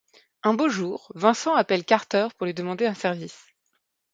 Un 0.41 0.55
beau 0.55 0.67
jour, 0.67 1.11
Vincent 1.13 1.53
appelle 1.53 1.85
Carter 1.85 2.29
pour 2.35 2.47
lui 2.47 2.55
demander 2.55 2.87
un 2.87 2.95
service. 2.95 3.45